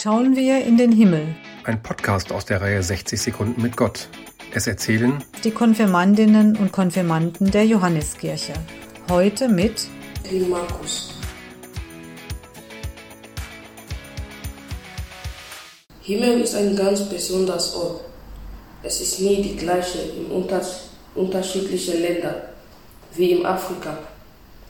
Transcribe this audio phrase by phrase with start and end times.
[0.00, 1.34] schauen wir in den Himmel.
[1.64, 4.08] Ein Podcast aus der Reihe 60 Sekunden mit Gott.
[4.54, 8.52] Es erzählen die Konfirmandinnen und Konfirmanden der Johanneskirche.
[9.10, 9.88] Heute mit
[10.48, 11.14] Markus.
[16.02, 18.02] Himmel ist ein ganz besonderes Ort.
[18.84, 20.30] Es ist nie die gleiche in
[21.14, 22.36] unterschiedlichen Ländern
[23.16, 23.98] wie in Afrika.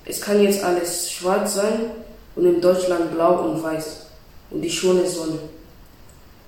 [0.07, 1.91] Es kann jetzt alles schwarz sein
[2.35, 4.08] und in Deutschland blau und weiß
[4.51, 5.39] und die schöne Sonne.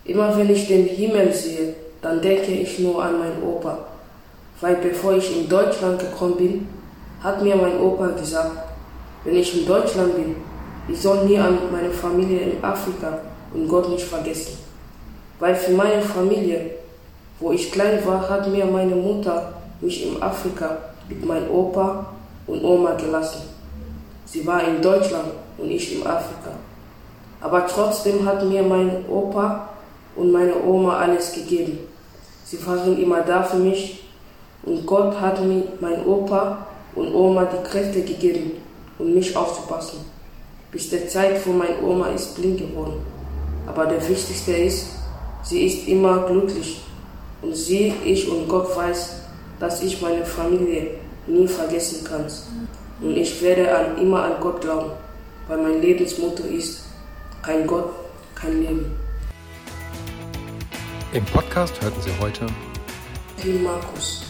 [0.05, 3.79] Immer wenn ich den Himmel sehe, dann denke ich nur an meinen Opa,
[4.61, 6.69] weil bevor ich in Deutschland gekommen bin,
[7.23, 8.57] hat mir mein Opa gesagt,
[9.25, 10.37] wenn ich in Deutschland bin,
[10.89, 13.21] ich soll nie an meine Familie in Afrika
[13.53, 14.57] und Gott nicht vergessen.
[15.39, 16.71] Weil für meine Familie,
[17.39, 22.07] wo ich klein war, hat mir meine Mutter mich in Afrika mit meinem Opa
[22.47, 23.43] und Oma gelassen.
[24.25, 26.53] Sie war in Deutschland und ich in Afrika.
[27.41, 29.69] Aber trotzdem hat mir mein Opa
[30.17, 31.79] und meine Oma alles gegeben.
[32.45, 34.05] Sie waren immer da für mich
[34.65, 38.53] und Gott hat mir mein Opa und Oma die Kräfte gegeben,
[38.99, 40.01] um mich aufzupassen.
[40.71, 43.01] Bis der Zeit, wo meine Oma ist blind geworden.
[43.67, 44.87] Aber der Wichtigste ist,
[45.43, 46.83] sie ist immer glücklich
[47.43, 49.21] und sie, ich und Gott weiß,
[49.59, 50.93] dass ich meine Familie
[51.27, 52.27] nie vergessen kann.
[53.01, 54.91] Und ich werde an, immer an Gott glauben,
[55.49, 56.83] weil mein Lebensmotto ist,
[57.43, 57.93] kein Gott,
[58.35, 58.97] kein Leben.
[61.13, 62.47] Im Podcast hörten Sie heute
[63.63, 64.30] Markus.